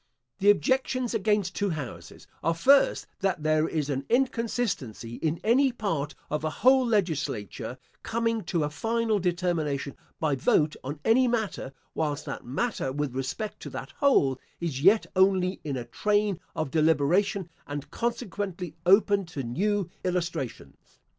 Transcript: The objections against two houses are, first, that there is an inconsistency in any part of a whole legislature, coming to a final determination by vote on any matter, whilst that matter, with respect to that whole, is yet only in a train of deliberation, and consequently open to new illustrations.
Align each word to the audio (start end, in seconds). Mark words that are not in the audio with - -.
The 0.39 0.49
objections 0.49 1.13
against 1.13 1.53
two 1.55 1.69
houses 1.69 2.25
are, 2.41 2.55
first, 2.55 3.05
that 3.19 3.43
there 3.43 3.67
is 3.69 3.87
an 3.87 4.03
inconsistency 4.09 5.17
in 5.17 5.39
any 5.43 5.71
part 5.71 6.15
of 6.31 6.43
a 6.43 6.49
whole 6.49 6.83
legislature, 6.87 7.77
coming 8.01 8.43
to 8.45 8.63
a 8.63 8.69
final 8.71 9.19
determination 9.19 9.95
by 10.19 10.33
vote 10.35 10.75
on 10.83 10.99
any 11.05 11.27
matter, 11.27 11.71
whilst 11.93 12.25
that 12.25 12.43
matter, 12.43 12.91
with 12.91 13.13
respect 13.15 13.59
to 13.61 13.69
that 13.69 13.91
whole, 13.91 14.39
is 14.59 14.81
yet 14.81 15.05
only 15.15 15.61
in 15.63 15.77
a 15.77 15.85
train 15.85 16.39
of 16.55 16.71
deliberation, 16.71 17.47
and 17.67 17.91
consequently 17.91 18.75
open 18.87 19.23
to 19.25 19.43
new 19.43 19.87
illustrations. 20.03 20.97